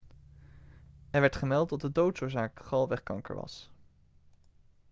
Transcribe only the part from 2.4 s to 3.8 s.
galwegkanker was